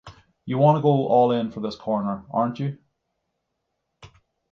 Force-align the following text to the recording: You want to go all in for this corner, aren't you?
You 0.45 0.57
want 0.57 0.77
to 0.77 0.81
go 0.81 1.05
all 1.07 1.31
in 1.31 1.51
for 1.51 1.59
this 1.59 1.75
corner, 1.75 2.25
aren't 2.33 2.57
you? 2.57 2.79